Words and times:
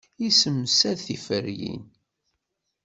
Tessemsad 0.17 0.99
tiferyin. 1.05 1.83